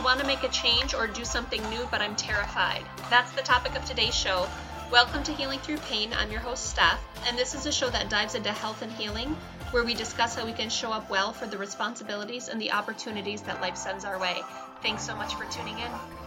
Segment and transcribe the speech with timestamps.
[0.00, 2.86] I want to make a change or do something new, but I'm terrified.
[3.10, 4.48] That's the topic of today's show.
[4.90, 6.14] Welcome to Healing Through Pain.
[6.14, 9.36] I'm your host, Steph, and this is a show that dives into health and healing,
[9.72, 13.42] where we discuss how we can show up well for the responsibilities and the opportunities
[13.42, 14.40] that life sends our way.
[14.82, 16.19] Thanks so much for tuning in.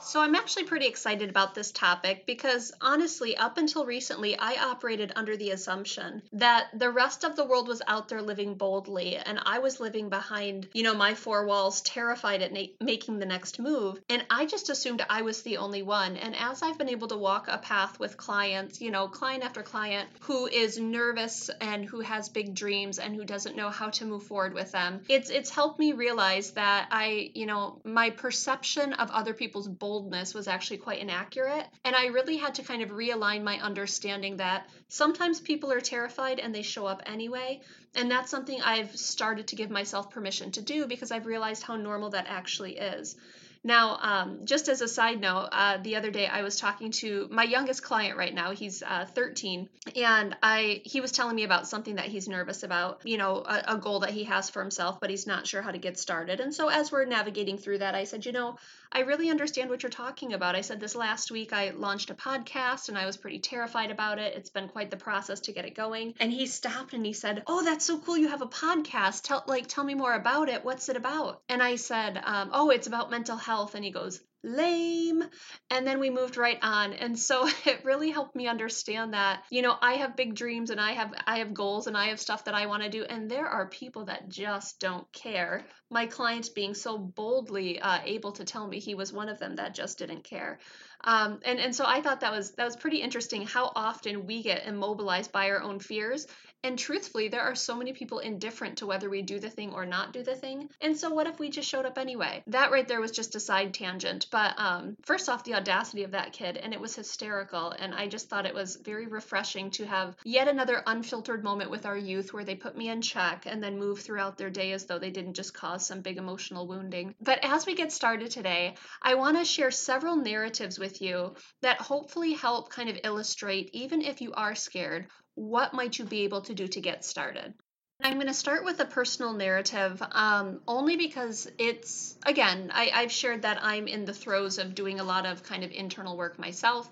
[0.00, 5.12] So, I'm actually pretty excited about this topic because honestly, up until recently, I operated
[5.16, 9.40] under the assumption that the rest of the world was out there living boldly and
[9.44, 13.58] I was living behind, you know, my four walls, terrified at na- making the next
[13.58, 14.00] move.
[14.08, 16.16] And I just assumed I was the only one.
[16.16, 19.62] And as I've been able to walk a path with clients, you know, client after
[19.62, 24.04] client who is nervous and who has big dreams and who doesn't know how to
[24.04, 28.92] move forward with them, it's it's helped me realize that I, you know, my perception
[28.94, 31.66] of other people's boldness boldness was actually quite inaccurate.
[31.82, 36.38] And I really had to kind of realign my understanding that sometimes people are terrified
[36.40, 37.62] and they show up anyway.
[37.94, 41.76] And that's something I've started to give myself permission to do because I've realized how
[41.76, 43.16] normal that actually is.
[43.64, 47.28] Now, um, just as a side note, uh, the other day I was talking to
[47.30, 48.52] my youngest client right now.
[48.52, 53.00] He's uh, 13, and I he was telling me about something that he's nervous about.
[53.04, 55.72] You know, a, a goal that he has for himself, but he's not sure how
[55.72, 56.40] to get started.
[56.40, 58.58] And so as we're navigating through that, I said, you know,
[58.90, 60.56] I really understand what you're talking about.
[60.56, 64.18] I said this last week I launched a podcast and I was pretty terrified about
[64.18, 64.34] it.
[64.36, 66.14] It's been quite the process to get it going.
[66.20, 68.16] And he stopped and he said, "Oh, that's so cool!
[68.16, 69.22] You have a podcast.
[69.22, 70.64] Tell like tell me more about it.
[70.64, 74.20] What's it about?" And I said, um, "Oh, it's about mental health." And he goes,
[74.44, 75.24] lame.
[75.70, 76.92] And then we moved right on.
[76.92, 80.80] And so it really helped me understand that you know i have big dreams and
[80.80, 83.04] i have i have goals and i have stuff that i want to do.
[83.04, 85.64] And there are people that just don't care.
[85.90, 89.56] My client being so boldly uh, able to tell me he was one of them
[89.56, 90.58] that just didn't care.
[91.04, 94.42] Um, and and so I thought that was that was pretty interesting how often we
[94.42, 96.26] get immobilized by our own fears
[96.64, 99.86] and truthfully, there are so many people indifferent to whether we do the thing or
[99.86, 100.68] not do the thing.
[100.80, 102.42] And so, what if we just showed up anyway?
[102.48, 104.26] That right there was just a side tangent.
[104.32, 107.70] But um, first off, the audacity of that kid, and it was hysterical.
[107.70, 111.86] And I just thought it was very refreshing to have yet another unfiltered moment with
[111.86, 114.86] our youth where they put me in check and then move throughout their day as
[114.86, 117.14] though they didn't just cause some big emotional wounding.
[117.20, 121.80] But as we get started today, I want to share several narratives with you that
[121.80, 125.06] hopefully help kind of illustrate, even if you are scared,
[125.38, 127.54] what might you be able to do to get started?
[128.02, 133.10] I'm going to start with a personal narrative um, only because it's, again, I, I've
[133.10, 136.38] shared that I'm in the throes of doing a lot of kind of internal work
[136.38, 136.88] myself.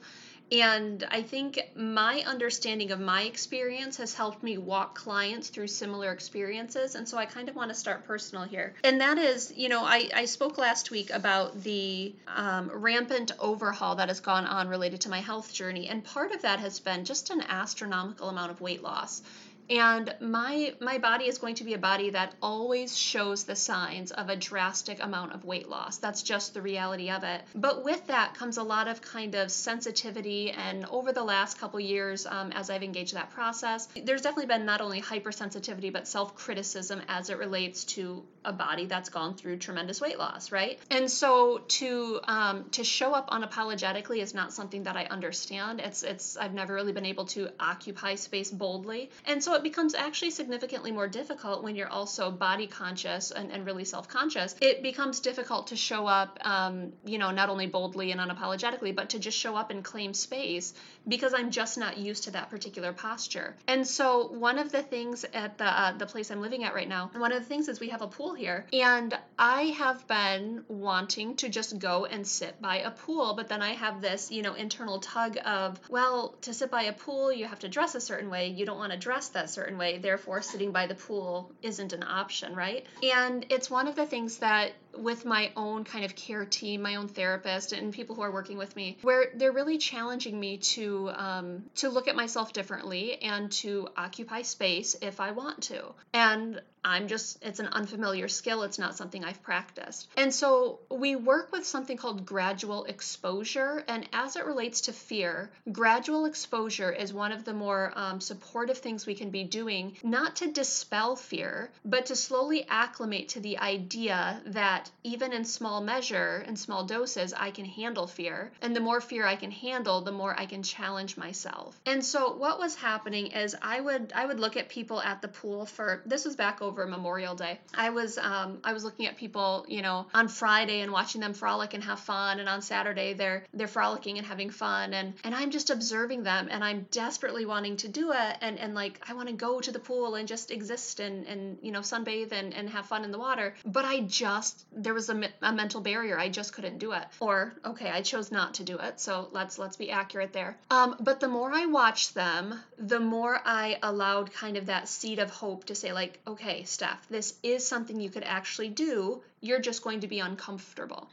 [0.53, 6.13] And I think my understanding of my experience has helped me walk clients through similar
[6.13, 6.95] experiences.
[6.95, 8.75] And so I kind of want to start personal here.
[8.85, 13.97] And that is, you know, I, I spoke last week about the um, rampant overhaul
[13.97, 15.89] that has gone on related to my health journey.
[15.89, 19.23] And part of that has been just an astronomical amount of weight loss
[19.69, 24.13] and my my body is going to be a body that always shows the signs
[24.13, 25.99] of a drastic amount of weight loss.
[25.99, 27.43] That's just the reality of it.
[27.55, 30.51] But with that comes a lot of kind of sensitivity.
[30.51, 34.65] And over the last couple years um, as i've engaged that process there's definitely been
[34.65, 40.01] not only hypersensitivity but self-criticism as it relates to a body that's gone through tremendous
[40.01, 40.79] weight loss right?
[40.91, 45.81] And so to um, to show up unapologetically is not something that i understand.
[45.81, 49.11] It's it's i've never really been able to occupy space boldly.
[49.27, 53.67] And so it becomes actually significantly more difficult when you're also body conscious and, and
[53.67, 54.55] really self conscious.
[54.61, 59.11] It becomes difficult to show up, um, you know, not only boldly and unapologetically, but
[59.11, 60.75] to just show up and claim space
[61.09, 63.57] because I'm just not used to that particular posture.
[63.69, 66.89] And so, one of the things at the uh, the place I'm living at right
[66.89, 70.65] now, one of the things is we have a pool here, and I have been
[70.69, 74.43] wanting to just go and sit by a pool, but then I have this, you
[74.43, 78.01] know, internal tug of, well, to sit by a pool, you have to dress a
[78.01, 78.49] certain way.
[78.49, 82.03] You don't want to dress that certain way, therefore, sitting by the pool isn't an
[82.03, 82.87] option, right?
[83.03, 86.97] And it's one of the things that with my own kind of care team, my
[86.97, 91.11] own therapist, and people who are working with me, where they're really challenging me to
[91.11, 95.93] um, to look at myself differently and to occupy space if I want to.
[96.13, 98.63] And I'm just, it's an unfamiliar skill.
[98.63, 100.09] It's not something I've practiced.
[100.17, 103.83] And so we work with something called gradual exposure.
[103.89, 108.79] And as it relates to fear, gradual exposure is one of the more um, supportive
[108.79, 113.59] things we can be doing, not to dispel fear, but to slowly acclimate to the
[113.59, 118.53] idea that even in small measure, in small doses, I can handle fear.
[118.63, 121.81] And the more fear I can handle, the more I can challenge myself.
[121.85, 125.29] And so what was happening is I would I would look at people at the
[125.29, 127.59] pool for this was back over over Memorial Day.
[127.75, 131.33] I was um, I was looking at people, you know, on Friday and watching them
[131.33, 135.35] frolic and have fun, and on Saturday they're they're frolicking and having fun, and and
[135.35, 139.15] I'm just observing them, and I'm desperately wanting to do it, and and like I
[139.15, 142.53] want to go to the pool and just exist and and you know sunbathe and
[142.53, 146.19] and have fun in the water, but I just there was a, a mental barrier.
[146.19, 147.05] I just couldn't do it.
[147.21, 149.01] Or okay, I chose not to do it.
[149.01, 150.59] So let's let's be accurate there.
[150.71, 155.19] Um, but the more I watched them, the more I allowed kind of that seed
[155.19, 159.23] of hope to say like, okay, Steph, this is something you could actually do.
[159.41, 161.09] You're just going to be uncomfortable.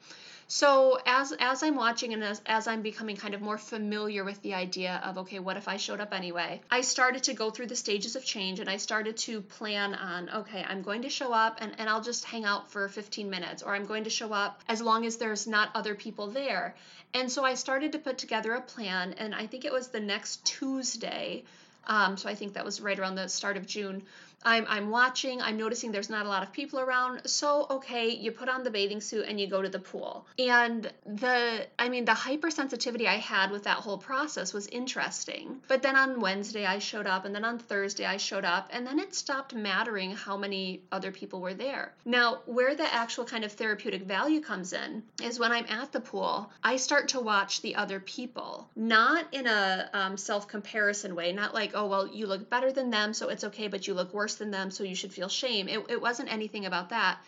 [0.48, 4.42] So as as I'm watching and as, as I'm becoming kind of more familiar with
[4.42, 6.62] the idea of okay, what if I showed up anyway?
[6.70, 10.30] I started to go through the stages of change and I started to plan on
[10.30, 13.64] okay, I'm going to show up and, and I'll just hang out for 15 minutes
[13.64, 16.76] or I'm going to show up as long as there's not other people there.
[17.14, 20.02] And so I started to put together a plan and I think it was the
[20.02, 21.46] next Tuesday.
[21.86, 24.04] Um, so I think that was right around the start of June
[24.46, 27.22] I'm, I'm watching, I'm noticing there's not a lot of people around.
[27.26, 30.26] So, okay, you put on the bathing suit and you go to the pool.
[30.40, 35.62] And the, I mean, the hypersensitivity I had with that whole process was interesting.
[35.68, 38.86] But then on Wednesday, I showed up, and then on Thursday, I showed up, and
[38.86, 41.94] then it stopped mattering how many other people were there.
[42.06, 46.02] Now, where the actual kind of therapeutic value comes in is when I'm at the
[46.02, 51.32] pool, I start to watch the other people, not in a um, self comparison way,
[51.32, 54.14] not like, oh, well, you look better than them, so it's okay, but you look
[54.14, 55.68] worse worse than them, so you should feel shame.
[55.68, 57.20] It, it wasn't anything about that.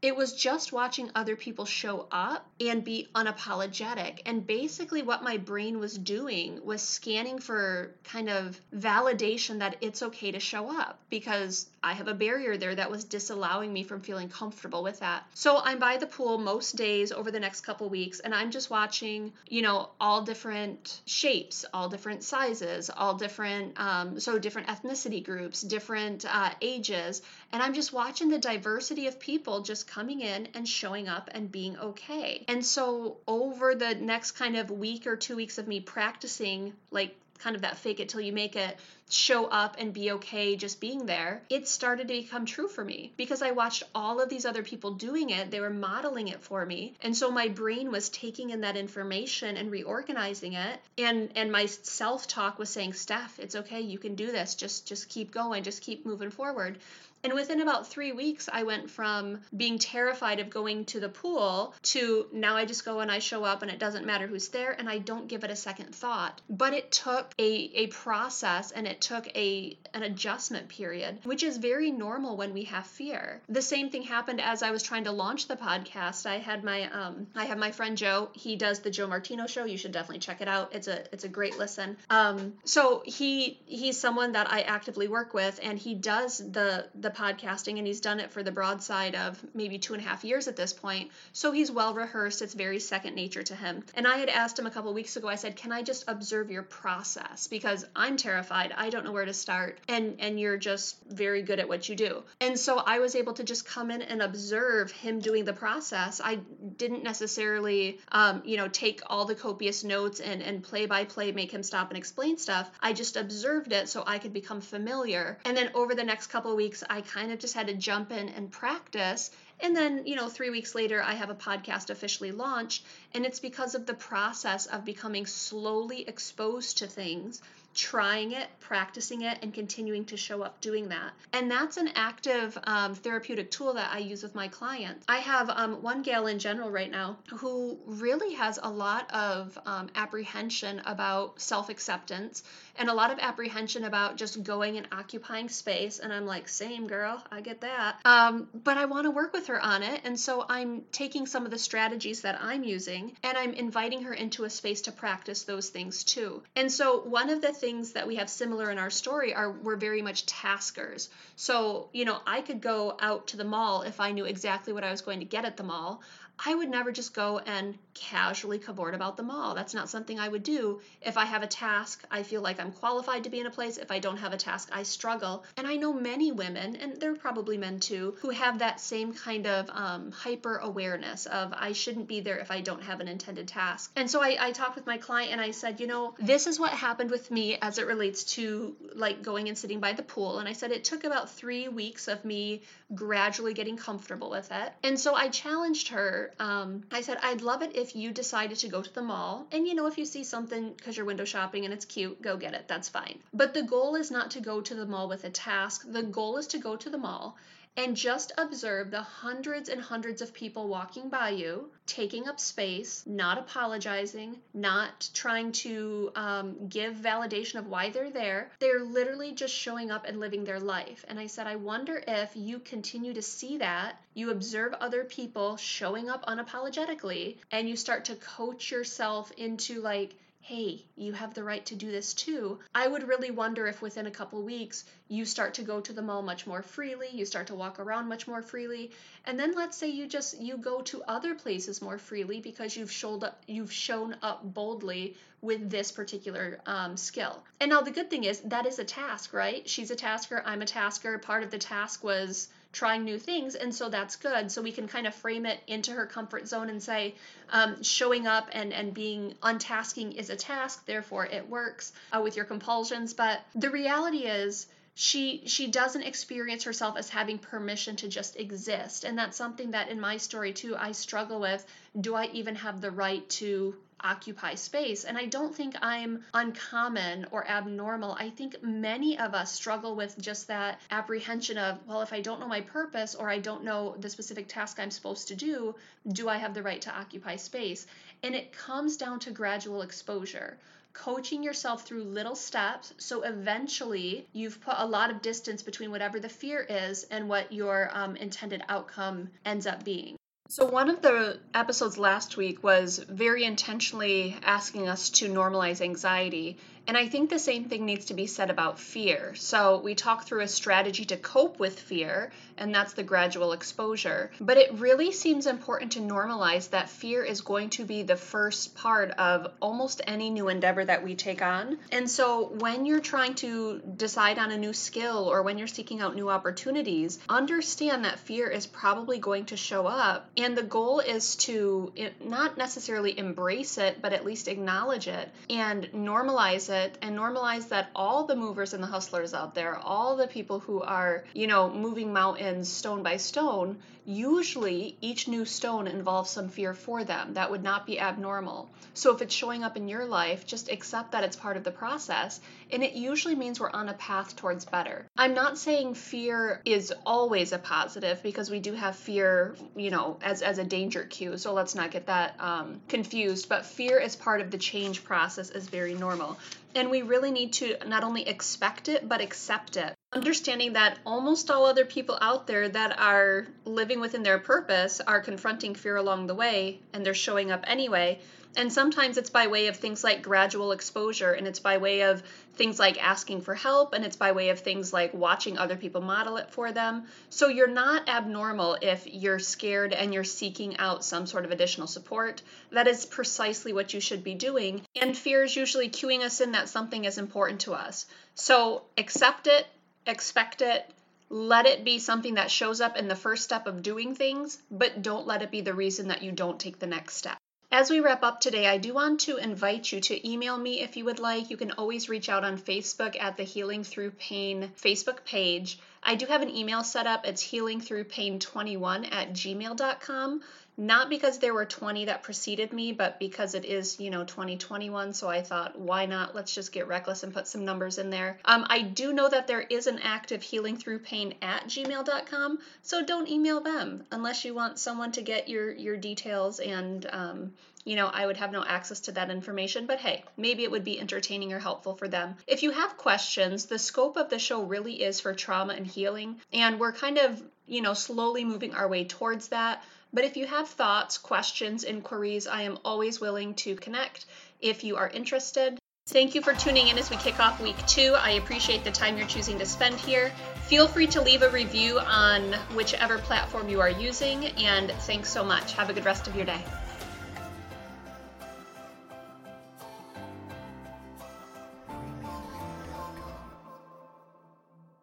[0.00, 4.20] It was just watching other people show up and be unapologetic.
[4.26, 10.02] And basically, what my brain was doing was scanning for kind of validation that it's
[10.02, 14.00] okay to show up because I have a barrier there that was disallowing me from
[14.00, 15.24] feeling comfortable with that.
[15.34, 18.70] So I'm by the pool most days over the next couple weeks and I'm just
[18.70, 25.24] watching, you know, all different shapes, all different sizes, all different, um, so different ethnicity
[25.24, 27.22] groups, different uh, ages.
[27.52, 31.50] And I'm just watching the diversity of people just coming in and showing up and
[31.50, 32.44] being okay.
[32.48, 37.14] And so over the next kind of week or two weeks of me practicing, like
[37.38, 40.80] kind of that fake it till you make it show up and be okay just
[40.80, 44.44] being there, it started to become true for me because I watched all of these
[44.44, 45.50] other people doing it.
[45.50, 46.94] They were modeling it for me.
[47.00, 50.80] And so my brain was taking in that information and reorganizing it.
[50.96, 54.54] And and my self-talk was saying, Steph, it's okay, you can do this.
[54.54, 56.78] Just just keep going, just keep moving forward.
[57.24, 61.74] And within about three weeks, I went from being terrified of going to the pool
[61.82, 64.70] to now I just go and I show up and it doesn't matter who's there
[64.70, 66.40] and I don't give it a second thought.
[66.48, 71.56] But it took a, a process and it took a an adjustment period, which is
[71.56, 73.40] very normal when we have fear.
[73.48, 76.26] The same thing happened as I was trying to launch the podcast.
[76.26, 78.28] I had my um I have my friend Joe.
[78.34, 79.64] He does the Joe Martino show.
[79.64, 80.74] You should definitely check it out.
[80.74, 81.96] It's a it's a great listen.
[82.10, 86.88] Um so he he's someone that I actively work with and he does the the
[87.08, 90.24] the podcasting and he's done it for the broadside of maybe two and a half
[90.24, 91.10] years at this point.
[91.32, 92.42] So he's well rehearsed.
[92.42, 93.84] It's very second nature to him.
[93.94, 96.50] And I had asked him a couple weeks ago, I said, Can I just observe
[96.50, 97.46] your process?
[97.46, 98.74] Because I'm terrified.
[98.76, 99.80] I don't know where to start.
[99.88, 102.22] And and you're just very good at what you do.
[102.40, 106.20] And so I was able to just come in and observe him doing the process.
[106.22, 106.40] I
[106.76, 111.32] didn't necessarily um, you know, take all the copious notes and, and play by play
[111.32, 112.70] make him stop and explain stuff.
[112.80, 115.38] I just observed it so I could become familiar.
[115.46, 118.10] And then over the next couple weeks, I I kind of just had to jump
[118.10, 119.30] in and practice.
[119.60, 122.84] And then, you know, three weeks later, I have a podcast officially launched.
[123.14, 127.40] And it's because of the process of becoming slowly exposed to things
[127.78, 131.12] trying it, practicing it, and continuing to show up doing that.
[131.32, 135.06] And that's an active um, therapeutic tool that I use with my clients.
[135.08, 139.56] I have um, one gal in general right now who really has a lot of
[139.64, 142.42] um, apprehension about self acceptance
[142.78, 145.98] and a lot of apprehension about just going and occupying space.
[145.98, 147.96] And I'm like, same girl, I get that.
[148.04, 150.00] Um, but I want to work with her on it.
[150.04, 154.14] And so I'm taking some of the strategies that I'm using and I'm inviting her
[154.14, 156.42] into a space to practice those things too.
[156.56, 159.76] And so one of the things that we have similar in our story are we're
[159.76, 161.10] very much taskers.
[161.36, 164.84] So, you know, I could go out to the mall if I knew exactly what
[164.84, 166.02] I was going to get at the mall.
[166.44, 169.54] I would never just go and casually cavort about the mall.
[169.54, 170.80] That's not something I would do.
[171.02, 173.76] If I have a task, I feel like I'm qualified to be in a place.
[173.76, 175.44] If I don't have a task, I struggle.
[175.56, 179.12] And I know many women, and there are probably men too, who have that same
[179.12, 183.08] kind of um, hyper awareness of I shouldn't be there if I don't have an
[183.08, 183.90] intended task.
[183.96, 186.60] And so I, I talked with my client and I said, you know, this is
[186.60, 190.38] what happened with me as it relates to like going and sitting by the pool.
[190.38, 192.62] And I said it took about three weeks of me
[192.94, 194.72] gradually getting comfortable with it.
[194.84, 198.68] And so I challenged her um, I said, I'd love it if you decided to
[198.68, 199.46] go to the mall.
[199.52, 202.36] And you know, if you see something because you're window shopping and it's cute, go
[202.36, 202.66] get it.
[202.68, 203.18] That's fine.
[203.32, 205.84] But the goal is not to go to the mall with a task.
[205.90, 207.36] The goal is to go to the mall
[207.78, 213.04] and just observe the hundreds and hundreds of people walking by you, taking up space,
[213.06, 218.50] not apologizing, not trying to um, give validation of why they're there.
[218.58, 221.04] They're literally just showing up and living their life.
[221.06, 225.56] And I said, I wonder if you continue to see that, you observe other people
[225.56, 231.44] showing up unapologetically, and you start to coach yourself into like, hey, you have the
[231.44, 235.24] right to do this too, I would really wonder if within a couple weeks you
[235.24, 238.26] start to go to the mall much more freely, you start to walk around much
[238.26, 238.90] more freely,
[239.26, 242.90] and then let's say you just you go to other places more freely because you've
[242.90, 247.44] showed up you've shown up boldly with this particular um, skill.
[247.60, 249.68] And now the good thing is that is a task, right?
[249.68, 251.18] She's a tasker, I'm a tasker.
[251.18, 254.52] Part of the task was trying new things and so that's good.
[254.52, 257.14] So we can kind of frame it into her comfort zone and say
[257.50, 262.36] um, showing up and and being untasking is a task therefore it works uh, with
[262.36, 263.14] your compulsions.
[263.14, 269.04] But the reality is she she doesn't experience herself as having permission to just exist.
[269.04, 271.64] And that's something that in my story too i struggle with.
[272.00, 275.04] Do i even have the right to occupy space.
[275.04, 278.12] And I don't think I'm uncommon or abnormal.
[278.18, 282.40] I think many of us struggle with just that apprehension of, well, if I don't
[282.40, 285.74] know my purpose or I don't know the specific task I'm supposed to do,
[286.12, 287.86] do I have the right to occupy space?
[288.22, 290.58] And it comes down to gradual exposure
[290.94, 296.18] coaching yourself through little steps so eventually you've put a lot of distance between whatever
[296.18, 300.17] the fear is and what your um, intended outcome ends up being
[300.50, 306.56] so, one of the episodes last week was very intentionally asking us to normalize anxiety
[306.88, 309.34] and I think the same thing needs to be said about fear.
[309.34, 314.30] So we talk through a strategy to cope with fear, and that's the gradual exposure.
[314.40, 318.74] But it really seems important to normalize that fear is going to be the first
[318.74, 321.78] part of almost any new endeavor that we take on.
[321.92, 326.00] And so when you're trying to decide on a new skill or when you're seeking
[326.00, 330.30] out new opportunities, understand that fear is probably going to show up.
[330.38, 335.28] And the goal is to eh, not necessarily embrace it, but at least acknowledge it
[335.50, 340.16] and normalize it and normalize that all the movers and the hustlers out there, all
[340.16, 345.86] the people who are, you know, moving mountains stone by stone, usually each new stone
[345.86, 347.34] involves some fear for them.
[347.34, 348.70] That would not be abnormal.
[348.94, 351.70] So if it's showing up in your life, just accept that it's part of the
[351.70, 352.40] process.
[352.72, 355.06] And it usually means we're on a path towards better.
[355.16, 360.18] I'm not saying fear is always a positive because we do have fear, you know,
[360.22, 361.36] as, as a danger cue.
[361.36, 363.48] So let's not get that um, confused.
[363.48, 366.38] But fear as part of the change process is very normal.
[366.74, 369.94] And we really need to not only expect it, but accept it.
[370.12, 375.20] Understanding that almost all other people out there that are living within their purpose are
[375.20, 378.20] confronting fear along the way and they're showing up anyway.
[378.56, 382.22] And sometimes it's by way of things like gradual exposure, and it's by way of
[382.54, 386.00] things like asking for help, and it's by way of things like watching other people
[386.00, 387.04] model it for them.
[387.30, 391.86] So you're not abnormal if you're scared and you're seeking out some sort of additional
[391.86, 392.42] support.
[392.72, 394.82] That is precisely what you should be doing.
[395.00, 398.06] And fear is usually cueing us in that something is important to us.
[398.34, 399.66] So accept it,
[400.06, 400.84] expect it,
[401.30, 405.02] let it be something that shows up in the first step of doing things, but
[405.02, 407.37] don't let it be the reason that you don't take the next step.
[407.70, 410.96] As we wrap up today, I do want to invite you to email me if
[410.96, 411.50] you would like.
[411.50, 415.78] You can always reach out on Facebook at the Healing Through Pain Facebook page.
[416.02, 417.26] I do have an email set up.
[417.26, 420.42] It's healingthroughpain21 at gmail.com
[420.78, 425.12] not because there were 20 that preceded me, but because it is, you know, 2021.
[425.12, 426.36] So I thought, why not?
[426.36, 428.38] Let's just get reckless and put some numbers in there.
[428.44, 432.60] Um, I do know that there is an active healing through pain at gmail.com.
[432.82, 437.52] So don't email them unless you want someone to get your, your details and, um,
[437.84, 440.84] you know, I would have no access to that information, but hey, maybe it would
[440.84, 442.36] be entertaining or helpful for them.
[442.46, 446.38] If you have questions, the scope of the show really is for trauma and healing,
[446.52, 449.82] and we're kind of, you know, slowly moving our way towards that.
[450.12, 454.24] But if you have thoughts, questions, inquiries, I am always willing to connect
[454.60, 455.78] if you are interested.
[456.08, 458.14] Thank you for tuning in as we kick off week two.
[458.16, 460.32] I appreciate the time you're choosing to spend here.
[460.62, 465.44] Feel free to leave a review on whichever platform you are using, and thanks so
[465.44, 465.74] much.
[465.74, 466.64] Have a good rest of your day.